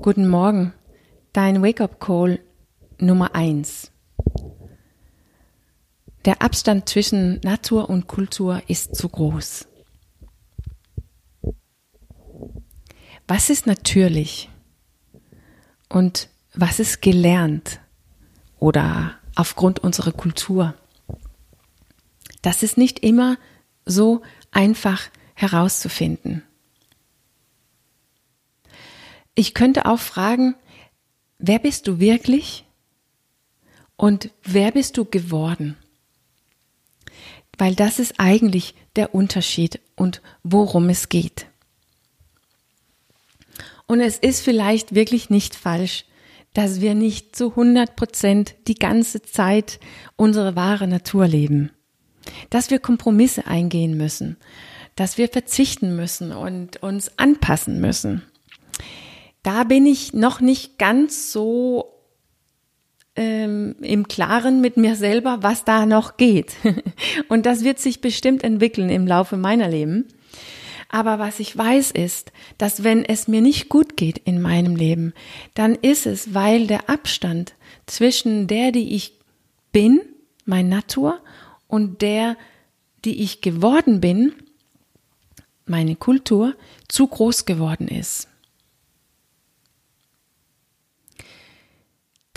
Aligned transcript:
Guten 0.00 0.28
Morgen. 0.28 0.72
Dein 1.32 1.60
Wake-up-Call 1.60 2.38
Nummer 2.98 3.34
eins. 3.34 3.90
Der 6.24 6.40
Abstand 6.40 6.88
zwischen 6.88 7.40
Natur 7.40 7.90
und 7.90 8.06
Kultur 8.06 8.62
ist 8.68 8.94
zu 8.94 9.08
groß. 9.08 9.66
Was 13.26 13.50
ist 13.50 13.66
natürlich 13.66 14.48
und 15.88 16.28
was 16.54 16.78
ist 16.78 17.02
gelernt 17.02 17.80
oder 18.60 19.16
aufgrund 19.34 19.80
unserer 19.80 20.12
Kultur? 20.12 20.74
Das 22.42 22.62
ist 22.62 22.78
nicht 22.78 23.00
immer 23.00 23.36
so 23.84 24.22
einfach 24.52 25.08
herauszufinden. 25.34 26.44
Ich 29.38 29.54
könnte 29.54 29.86
auch 29.86 30.00
fragen, 30.00 30.56
wer 31.38 31.60
bist 31.60 31.86
du 31.86 32.00
wirklich 32.00 32.64
und 33.94 34.30
wer 34.42 34.72
bist 34.72 34.96
du 34.96 35.04
geworden? 35.04 35.76
Weil 37.56 37.76
das 37.76 38.00
ist 38.00 38.14
eigentlich 38.18 38.74
der 38.96 39.14
Unterschied 39.14 39.80
und 39.94 40.22
worum 40.42 40.88
es 40.88 41.08
geht. 41.08 41.46
Und 43.86 44.00
es 44.00 44.18
ist 44.18 44.40
vielleicht 44.40 44.96
wirklich 44.96 45.30
nicht 45.30 45.54
falsch, 45.54 46.04
dass 46.52 46.80
wir 46.80 46.96
nicht 46.96 47.36
zu 47.36 47.50
100 47.50 47.94
Prozent 47.94 48.56
die 48.66 48.74
ganze 48.74 49.22
Zeit 49.22 49.78
unsere 50.16 50.56
wahre 50.56 50.88
Natur 50.88 51.28
leben. 51.28 51.70
Dass 52.50 52.72
wir 52.72 52.80
Kompromisse 52.80 53.46
eingehen 53.46 53.96
müssen. 53.96 54.36
Dass 54.96 55.16
wir 55.16 55.28
verzichten 55.28 55.94
müssen 55.94 56.32
und 56.32 56.82
uns 56.82 57.16
anpassen 57.18 57.80
müssen 57.80 58.24
da 59.48 59.64
bin 59.64 59.86
ich 59.86 60.12
noch 60.12 60.42
nicht 60.42 60.76
ganz 60.78 61.32
so 61.32 61.94
ähm, 63.16 63.76
im 63.80 64.06
Klaren 64.06 64.60
mit 64.60 64.76
mir 64.76 64.94
selber, 64.94 65.38
was 65.40 65.64
da 65.64 65.86
noch 65.86 66.18
geht. 66.18 66.52
Und 67.30 67.46
das 67.46 67.64
wird 67.64 67.78
sich 67.78 68.02
bestimmt 68.02 68.44
entwickeln 68.44 68.90
im 68.90 69.06
Laufe 69.06 69.38
meiner 69.38 69.66
Leben. 69.70 70.04
Aber 70.90 71.18
was 71.18 71.40
ich 71.40 71.56
weiß 71.56 71.92
ist, 71.92 72.30
dass 72.58 72.84
wenn 72.84 73.06
es 73.06 73.26
mir 73.26 73.40
nicht 73.40 73.70
gut 73.70 73.96
geht 73.96 74.18
in 74.18 74.42
meinem 74.42 74.76
Leben, 74.76 75.14
dann 75.54 75.76
ist 75.76 76.04
es, 76.04 76.34
weil 76.34 76.66
der 76.66 76.90
Abstand 76.90 77.54
zwischen 77.86 78.48
der, 78.48 78.70
die 78.70 78.94
ich 78.96 79.14
bin, 79.72 80.02
mein 80.44 80.68
Natur, 80.68 81.22
und 81.68 82.02
der, 82.02 82.36
die 83.06 83.22
ich 83.22 83.40
geworden 83.40 84.02
bin, 84.02 84.34
meine 85.64 85.96
Kultur, 85.96 86.54
zu 86.86 87.06
groß 87.06 87.46
geworden 87.46 87.88
ist. 87.88 88.28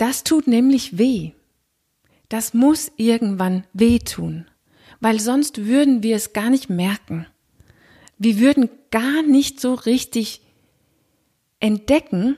Das 0.02 0.24
tut 0.24 0.48
nämlich 0.48 0.98
weh. 0.98 1.30
Das 2.28 2.54
muss 2.54 2.90
irgendwann 2.96 3.62
wehtun, 3.72 4.46
weil 4.98 5.20
sonst 5.20 5.66
würden 5.66 6.02
wir 6.02 6.16
es 6.16 6.32
gar 6.32 6.50
nicht 6.50 6.68
merken. 6.68 7.24
Wir 8.18 8.40
würden 8.40 8.68
gar 8.90 9.22
nicht 9.22 9.60
so 9.60 9.74
richtig 9.74 10.40
entdecken, 11.60 12.36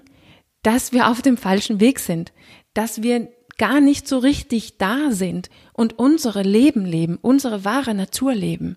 dass 0.63 0.93
wir 0.93 1.09
auf 1.09 1.23
dem 1.23 1.39
falschen 1.39 1.81
Weg 1.81 2.01
sind, 2.01 2.35
dass 2.75 3.03
wir 3.03 3.33
gar 3.57 3.81
nicht 3.81 4.09
so 4.09 4.19
richtig 4.19 4.77
da 4.77 5.11
sind 5.13 5.49
und 5.73 5.99
unsere 5.99 6.43
Leben 6.43 6.85
leben, 6.85 7.19
unsere 7.23 7.65
wahre 7.65 7.95
Natur 7.95 8.35
leben. 8.35 8.77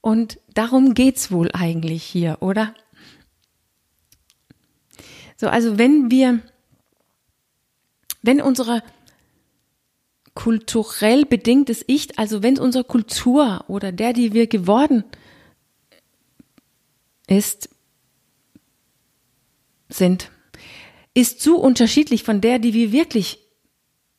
Und 0.00 0.38
darum 0.54 0.94
geht's 0.94 1.32
wohl 1.32 1.50
eigentlich 1.54 2.04
hier, 2.04 2.36
oder? 2.38 2.72
So, 5.36 5.48
also 5.48 5.76
wenn 5.76 6.12
wir 6.12 6.40
wenn 8.22 8.40
unsere 8.40 8.82
kulturell 10.34 11.26
bedingtes 11.26 11.84
Ich, 11.86 12.18
also 12.18 12.42
wenn 12.42 12.58
unsere 12.58 12.84
Kultur 12.84 13.64
oder 13.68 13.92
der, 13.92 14.12
die 14.12 14.32
wir 14.32 14.46
geworden 14.46 15.04
ist, 17.26 17.68
sind, 19.88 20.30
ist 21.14 21.40
zu 21.40 21.58
unterschiedlich 21.58 22.24
von 22.24 22.40
der, 22.40 22.58
die 22.58 22.72
wir 22.72 22.92
wirklich 22.92 23.40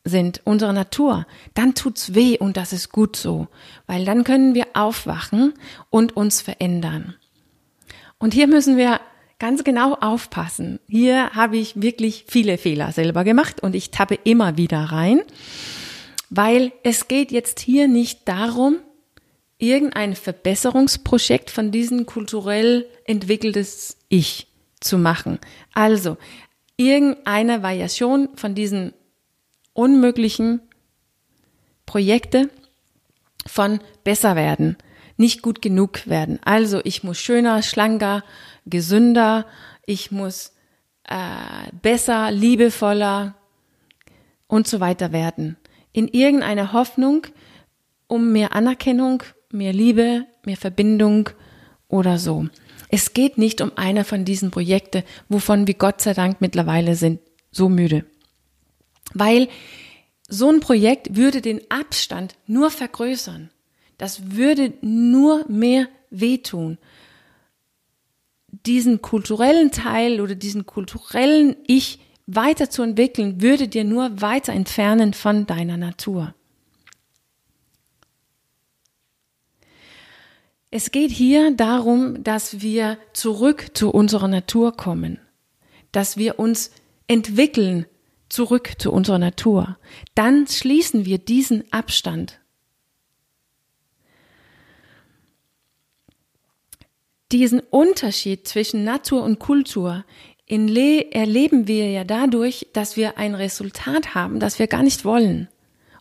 sind, 0.04 0.42
unserer 0.44 0.74
Natur, 0.74 1.26
dann 1.54 1.74
tut's 1.76 2.14
weh 2.14 2.38
und 2.38 2.58
das 2.58 2.74
ist 2.74 2.92
gut 2.92 3.16
so, 3.16 3.48
weil 3.88 4.06
dann 4.06 4.24
können 4.24 4.54
wir 4.54 4.68
aufwachen 4.74 5.54
und 5.90 6.16
uns 6.16 6.42
verändern. 6.42 7.16
Und 8.20 8.34
hier 8.34 8.48
müssen 8.48 8.78
wir 8.78 9.00
ganz 9.40 9.64
genau 9.64 9.96
aufpassen. 9.96 10.80
Hier 10.88 11.32
habe 11.32 11.58
ich 11.58 11.82
wirklich 11.82 12.26
viele 12.28 12.58
Fehler 12.58 12.92
selber 12.92 13.24
gemacht 13.24 13.62
und 13.62 13.76
ich 13.76 13.92
tappe 13.92 14.18
immer 14.24 14.58
wieder 14.58 14.80
rein, 14.80 15.22
weil 16.30 16.72
es 16.84 17.08
geht 17.08 17.32
jetzt 17.32 17.60
hier 17.60 17.88
nicht 17.88 18.28
darum, 18.28 18.78
irgendein 19.58 20.16
Verbesserungsprojekt 20.16 21.50
von 21.50 21.72
diesem 21.72 22.06
kulturell 22.06 22.86
entwickeltes 23.06 23.98
Ich 24.10 24.48
zu 24.80 24.98
machen. 24.98 25.40
Also 25.74 26.18
irgendeine 26.78 27.64
Variation 27.64 28.30
von 28.36 28.56
diesen 28.56 28.94
unmöglichen 29.74 30.62
Projekte 31.86 32.50
von 33.46 33.80
besser 34.04 34.36
werden, 34.36 34.78
nicht 35.18 35.42
gut 35.42 35.62
genug 35.62 36.08
werden. 36.08 36.40
Also 36.44 36.82
ich 36.84 37.04
muss 37.04 37.18
schöner, 37.18 37.62
schlanker, 37.62 38.24
gesünder, 38.66 39.46
ich 39.86 40.12
muss 40.12 40.54
äh, 41.04 41.72
besser, 41.82 42.32
liebevoller 42.32 43.36
und 44.48 44.68
so 44.68 44.80
weiter 44.80 45.12
werden. 45.12 45.58
In 45.92 46.08
irgendeiner 46.08 46.74
Hoffnung 46.74 47.28
um 48.08 48.32
mehr 48.32 48.54
Anerkennung, 48.54 49.24
mehr 49.52 49.74
Liebe, 49.74 50.26
mehr 50.46 50.58
Verbindung 50.58 51.30
oder 51.88 52.18
so. 52.18 52.48
Es 52.90 53.14
geht 53.14 53.38
nicht 53.38 53.62
um 53.62 53.72
einer 53.76 54.06
von 54.06 54.26
diesen 54.26 54.52
Projekten, 54.52 55.04
wovon 55.30 55.68
wir 55.68 55.74
Gott 55.74 56.02
sei 56.02 56.14
Dank 56.14 56.42
mittlerweile 56.42 56.96
sind 56.96 57.20
so 57.52 57.70
müde. 57.70 58.06
Weil 59.14 59.48
so 60.28 60.50
ein 60.50 60.60
Projekt 60.60 61.16
würde 61.16 61.42
den 61.42 61.62
Abstand 61.70 62.36
nur 62.48 62.70
vergrößern. 62.72 63.50
Das 63.98 64.32
würde 64.32 64.74
nur 64.82 65.46
mehr 65.48 65.88
wehtun 66.10 66.78
diesen 68.66 69.02
kulturellen 69.02 69.72
Teil 69.72 70.22
oder 70.22 70.36
diesen 70.36 70.66
kulturellen 70.66 71.56
Ich 71.68 72.00
weiterzuentwickeln, 72.28 73.42
würde 73.42 73.68
dir 73.68 73.84
nur 73.84 74.22
weiter 74.22 74.54
entfernen 74.54 75.14
von 75.14 75.46
deiner 75.46 75.78
Natur. 75.78 76.34
Es 80.72 80.92
geht 80.92 81.12
hier 81.12 81.52
darum, 81.52 82.24
dass 82.24 82.62
wir 82.62 82.98
zurück 83.14 83.68
zu 83.74 83.92
unserer 83.92 84.28
Natur 84.28 84.76
kommen, 84.76 85.20
dass 85.92 86.18
wir 86.18 86.40
uns 86.40 86.72
entwickeln 87.08 87.86
zurück 88.30 88.74
zu 88.80 88.92
unserer 88.92 89.20
Natur. 89.20 89.78
Dann 90.16 90.48
schließen 90.48 91.06
wir 91.06 91.20
diesen 91.20 91.72
Abstand 91.72 92.40
diesen 97.34 97.60
Unterschied 97.60 98.48
zwischen 98.48 98.84
Natur 98.84 99.24
und 99.24 99.40
Kultur 99.40 100.06
erleben 100.48 101.68
wir 101.68 101.90
ja 101.90 102.04
dadurch, 102.04 102.68
dass 102.74 102.96
wir 102.96 103.18
ein 103.18 103.34
Resultat 103.34 104.14
haben, 104.14 104.40
das 104.40 104.60
wir 104.60 104.68
gar 104.68 104.84
nicht 104.84 105.04
wollen. 105.04 105.48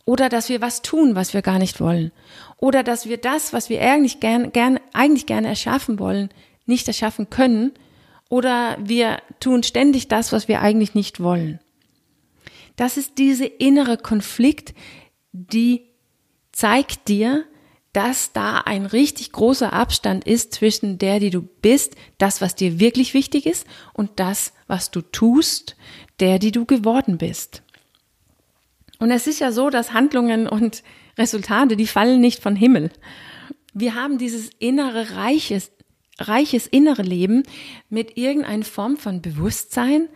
Oder 0.05 0.29
dass 0.29 0.49
wir 0.49 0.61
was 0.61 0.83
tun, 0.83 1.15
was 1.15 1.33
wir 1.33 1.41
gar 1.43 1.59
nicht 1.59 1.81
wollen. 1.81 2.13
Oder 2.59 2.83
dass 2.83 3.09
wir 3.09 3.17
das, 3.17 3.53
was 3.53 3.71
wir 3.71 3.81
eigentlich 3.81 4.21
gern, 4.21 4.53
gern, 4.53 4.79
eigentlich 4.93 5.27
gerne 5.27 5.49
erschaffen 5.49 5.99
wollen, 5.99 6.29
nicht 6.67 6.87
erschaffen 6.87 7.31
können. 7.31 7.73
Oder 8.29 8.77
wir 8.81 9.23
tun 9.41 9.63
ständig 9.63 10.09
das, 10.09 10.33
was 10.33 10.49
wir 10.49 10.61
eigentlich 10.61 10.95
nicht 10.95 11.21
wollen. 11.21 11.61
Das 12.77 12.97
ist 12.97 13.17
diese 13.17 13.47
innere 13.47 13.97
Konflikt, 13.97 14.75
die 15.33 15.83
zeigt 16.51 17.09
dir, 17.09 17.45
dass 17.93 18.33
da 18.33 18.59
ein 18.59 18.87
richtig 18.87 19.33
großer 19.33 19.73
Abstand 19.73 20.25
ist 20.25 20.55
zwischen 20.55 20.99
der, 20.99 21.21
die 21.21 21.31
du 21.31 21.43
bist, 21.43 21.95
das, 22.19 22.41
was 22.41 22.55
dir 22.55 22.81
wirklich 22.81 23.13
wichtig 23.13 23.45
ist, 23.47 23.67
und 23.93 24.13
das, 24.17 24.55
was 24.67 24.91
du 24.91 25.03
tust, 25.03 25.77
der, 26.21 26.39
die 26.39 26.53
du 26.53 26.65
geworden 26.65 27.19
bist. 27.19 27.63
Und 28.99 29.11
es 29.11 29.27
ist 29.27 29.41
ja 29.41 29.53
so, 29.53 29.69
dass 29.69 29.93
Handlungen 29.93 30.49
und 30.49 30.83
Resultate, 31.19 31.77
die 31.77 31.87
fallen 31.87 32.21
nicht 32.21 32.43
von 32.43 32.57
Himmel. 32.57 32.91
Wir 33.75 33.95
haben 33.95 34.17
dieses 34.17 34.51
innere 34.59 35.17
reiches, 35.17 35.73
reiches 36.19 36.67
innere 36.67 37.03
Leben 37.03 37.43
mit 37.91 38.17
irgendeiner 38.17 38.65
Form 38.65 38.97
von 38.97 39.21
Bewusstsein, 39.21 40.09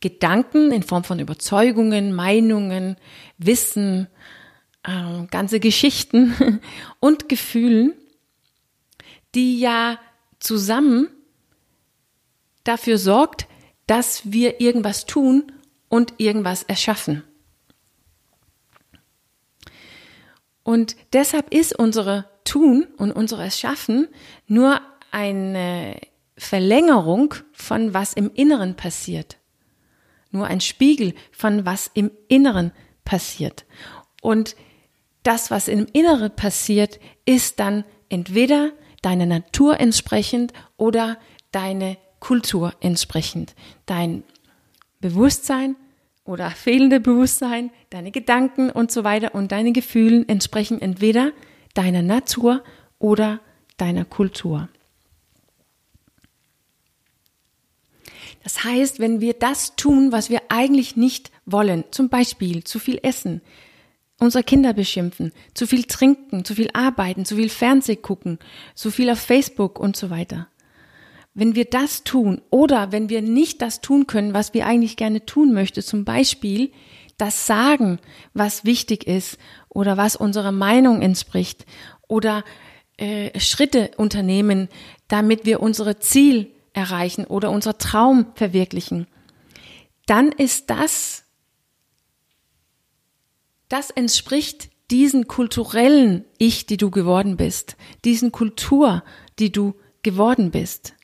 Gedanken 0.00 0.70
in 0.70 0.82
Form 0.84 1.04
von 1.04 1.18
Überzeugungen, 1.18 2.14
Meinungen, 2.14 2.96
Wissen, 3.36 4.06
äh, 4.84 5.26
ganze 5.30 5.60
Geschichten 5.60 6.60
und 7.00 7.28
Gefühlen, 7.28 7.92
die 9.34 9.60
ja 9.60 9.98
zusammen 10.38 11.08
dafür 12.64 12.98
sorgt, 12.98 13.46
dass 13.86 14.32
wir 14.32 14.60
irgendwas 14.60 15.06
tun 15.06 15.52
und 15.88 16.14
irgendwas 16.18 16.62
erschaffen. 16.62 17.24
Und 20.62 20.96
deshalb 21.14 21.54
ist 21.54 21.78
unsere 21.78 22.28
Tun 22.44 22.86
und 22.98 23.12
unser 23.12 23.42
Erschaffen 23.42 24.08
nur 24.46 24.82
eine 25.10 25.98
Verlängerung 26.36 27.34
von 27.52 27.94
was 27.94 28.12
im 28.12 28.30
Inneren 28.34 28.76
passiert. 28.76 29.38
Nur 30.30 30.46
ein 30.46 30.60
Spiegel 30.60 31.14
von 31.32 31.64
was 31.64 31.90
im 31.94 32.10
Inneren 32.28 32.72
passiert. 33.04 33.64
Und 34.20 34.56
das, 35.22 35.50
was 35.50 35.68
im 35.68 35.86
Inneren 35.92 36.34
passiert, 36.34 37.00
ist 37.24 37.60
dann 37.60 37.84
entweder 38.08 38.72
deine 39.02 39.26
Natur 39.26 39.80
entsprechend 39.80 40.52
oder 40.76 41.18
deine 41.52 41.98
Kultur 42.20 42.74
entsprechend. 42.80 43.54
Dein 43.86 44.22
Bewusstsein 45.00 45.76
oder 46.24 46.50
fehlende 46.50 47.00
Bewusstsein, 47.00 47.70
deine 47.90 48.10
Gedanken 48.10 48.70
und 48.70 48.90
so 48.90 49.04
weiter 49.04 49.34
und 49.34 49.52
deine 49.52 49.72
Gefühlen 49.72 50.28
entsprechen 50.28 50.80
entweder 50.80 51.32
deiner 51.74 52.02
Natur 52.02 52.64
oder 52.98 53.40
deiner 53.76 54.04
Kultur. 54.04 54.68
Das 58.42 58.64
heißt, 58.64 59.00
wenn 59.00 59.20
wir 59.20 59.34
das 59.34 59.76
tun, 59.76 60.12
was 60.12 60.30
wir 60.30 60.42
eigentlich 60.48 60.96
nicht 60.96 61.30
wollen, 61.44 61.84
zum 61.90 62.08
Beispiel 62.08 62.64
zu 62.64 62.78
viel 62.78 62.98
essen, 63.02 63.40
unsere 64.18 64.44
Kinder 64.44 64.72
beschimpfen, 64.72 65.32
zu 65.54 65.66
viel 65.66 65.84
trinken, 65.84 66.44
zu 66.44 66.54
viel 66.54 66.70
arbeiten, 66.72 67.24
zu 67.24 67.36
viel 67.36 67.48
Fernseh 67.48 67.96
gucken, 67.96 68.38
zu 68.74 68.90
viel 68.90 69.10
auf 69.10 69.20
Facebook 69.20 69.78
und 69.78 69.96
so 69.96 70.10
weiter. 70.10 70.48
Wenn 71.34 71.54
wir 71.54 71.66
das 71.66 72.02
tun 72.02 72.42
oder 72.50 72.90
wenn 72.90 73.08
wir 73.08 73.22
nicht 73.22 73.62
das 73.62 73.80
tun 73.80 74.06
können, 74.06 74.34
was 74.34 74.54
wir 74.54 74.66
eigentlich 74.66 74.96
gerne 74.96 75.24
tun 75.24 75.52
möchten, 75.52 75.82
zum 75.82 76.04
Beispiel 76.04 76.72
das 77.16 77.46
sagen, 77.46 77.98
was 78.34 78.64
wichtig 78.64 79.06
ist 79.06 79.38
oder 79.68 79.96
was 79.96 80.16
unserer 80.16 80.52
Meinung 80.52 81.00
entspricht 81.00 81.64
oder 82.08 82.44
äh, 82.96 83.38
Schritte 83.38 83.92
unternehmen, 83.96 84.68
damit 85.06 85.46
wir 85.46 85.60
unsere 85.60 85.98
Ziel 85.98 86.50
erreichen 86.72 87.24
oder 87.24 87.50
unser 87.50 87.78
Traum 87.78 88.26
verwirklichen, 88.34 89.06
dann 90.06 90.32
ist 90.32 90.70
das 90.70 91.24
das 93.68 93.90
entspricht 93.90 94.70
diesen 94.90 95.28
kulturellen 95.28 96.24
Ich, 96.38 96.66
die 96.66 96.76
du 96.76 96.90
geworden 96.90 97.36
bist, 97.36 97.76
diesen 98.04 98.32
Kultur, 98.32 99.04
die 99.38 99.52
du 99.52 99.74
geworden 100.02 100.50
bist. 100.50 100.94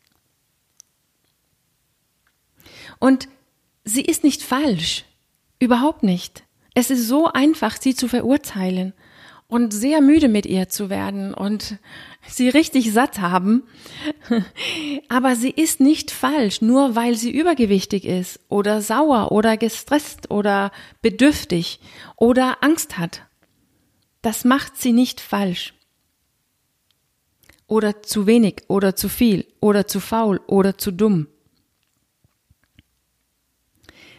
Und 2.99 3.29
sie 3.85 4.03
ist 4.03 4.25
nicht 4.25 4.43
falsch, 4.43 5.05
überhaupt 5.59 6.03
nicht. 6.03 6.45
Es 6.75 6.91
ist 6.91 7.07
so 7.07 7.27
einfach, 7.27 7.77
sie 7.81 7.95
zu 7.95 8.09
verurteilen 8.09 8.95
und 9.47 9.73
sehr 9.73 10.01
müde 10.01 10.29
mit 10.29 10.47
ihr 10.47 10.69
zu 10.69 10.91
werden 10.91 11.35
und 11.35 11.79
sie 12.27 12.49
richtig 12.49 12.93
satt 12.93 13.21
haben. 13.21 13.65
Aber 15.09 15.37
sie 15.37 15.51
ist 15.51 15.81
nicht 15.81 16.11
falsch, 16.11 16.61
nur 16.61 16.97
weil 16.97 17.15
sie 17.17 17.31
übergewichtig 17.31 18.05
ist 18.05 18.41
oder 18.49 18.81
sauer 18.81 19.33
oder 19.33 19.57
gestresst 19.57 20.31
oder 20.31 20.73
bedürftig 21.03 21.81
oder 22.17 22.59
Angst 22.63 22.99
hat. 22.99 23.23
Das 24.23 24.45
macht 24.45 24.77
sie 24.79 24.93
nicht 24.93 25.21
falsch. 25.21 25.75
Oder 27.67 28.03
zu 28.03 28.27
wenig 28.27 28.63
oder 28.69 28.97
zu 28.97 29.09
viel 29.09 29.47
oder 29.61 29.87
zu 29.87 30.01
faul 30.01 30.41
oder 30.47 30.79
zu 30.79 30.91
dumm. 30.91 31.29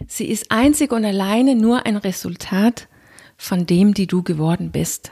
Sie 0.07 0.25
ist 0.25 0.51
einzig 0.51 0.91
und 0.91 1.05
alleine 1.05 1.55
nur 1.55 1.85
ein 1.85 1.97
Resultat 1.97 2.87
von 3.37 3.65
dem, 3.65 3.93
die 3.93 4.07
du 4.07 4.23
geworden 4.23 4.71
bist 4.71 5.11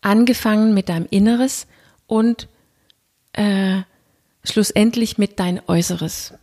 angefangen 0.00 0.74
mit 0.74 0.88
deinem 0.88 1.06
Inneres 1.10 1.66
und 2.06 2.48
äh, 3.32 3.82
schlussendlich 4.44 5.18
mit 5.18 5.38
dein 5.38 5.60
Äußeres. 5.66 6.34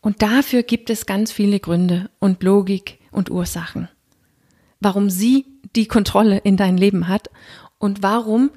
Und 0.00 0.22
dafür 0.22 0.62
gibt 0.62 0.90
es 0.90 1.06
ganz 1.06 1.32
viele 1.32 1.60
Gründe 1.60 2.10
und 2.18 2.42
Logik 2.42 2.98
und 3.10 3.30
Ursachen, 3.30 3.88
warum 4.80 5.10
sie 5.10 5.46
die 5.74 5.86
Kontrolle 5.86 6.38
in 6.38 6.56
dein 6.56 6.76
Leben 6.76 7.08
hat 7.08 7.28
und 7.78 8.02
warum 8.02 8.50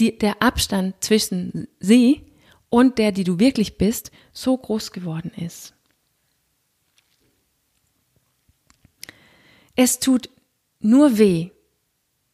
die, 0.00 0.16
der 0.16 0.42
Abstand 0.42 0.94
zwischen 1.00 1.68
sie 1.80 2.22
und 2.68 2.98
der, 2.98 3.12
die 3.12 3.24
du 3.24 3.38
wirklich 3.38 3.78
bist, 3.78 4.10
so 4.32 4.56
groß 4.56 4.92
geworden 4.92 5.32
ist. 5.36 5.74
Es 9.74 9.98
tut 9.98 10.28
nur 10.80 11.18
weh, 11.18 11.50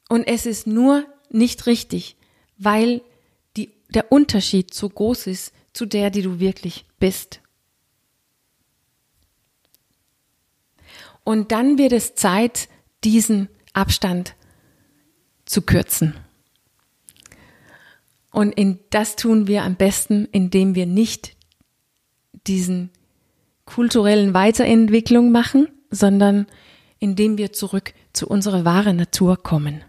und 0.09 0.27
es 0.27 0.47
ist 0.47 0.67
nur 0.67 1.07
nicht 1.31 1.67
richtig, 1.67 2.17
weil 2.57 3.03
die, 3.57 3.71
der 3.91 4.11
Unterschied 4.11 4.73
so 4.73 4.89
groß 4.89 5.27
ist 5.27 5.53
zu 5.73 5.87
der, 5.87 6.11
die 6.11 6.23
du 6.23 6.41
wirklich 6.41 6.87
bist. 6.99 7.41
Und 11.25 11.53
dann 11.53 11.77
wird 11.77 11.93
es 11.93 12.15
Zeit, 12.15 12.69
diesen 13.05 13.49
Abstand 13.75 14.35
zu 15.45 15.61
kürzen. 15.61 16.15
Und 18.31 18.53
in, 18.53 18.81
das 18.91 19.17
tun 19.17 19.47
wir 19.47 19.63
am 19.63 19.77
besten, 19.77 20.27
indem 20.33 20.75
wir 20.75 20.87
nicht 20.87 21.37
diesen 22.47 22.91
kulturellen 23.67 24.33
Weiterentwicklung 24.33 25.31
machen, 25.31 25.69
sondern 25.91 26.47
indem 26.99 27.39
wir 27.39 27.53
zurück 27.53 27.95
zu 28.13 28.29
unserer 28.29 28.65
wahren 28.65 28.97
Natur 28.97 29.37
kommen. 29.37 29.85